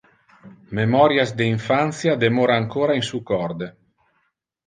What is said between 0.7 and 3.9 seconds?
Memorias de infantia demora ancora in su corde.